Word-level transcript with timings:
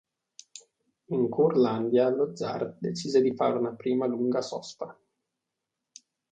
In 1.15 1.29
Curlandia 1.29 2.09
lo 2.09 2.35
zar 2.35 2.75
decise 2.79 3.21
di 3.21 3.35
fare 3.35 3.59
una 3.59 3.75
prima 3.75 4.07
lunga 4.07 4.41
sosta. 4.41 4.97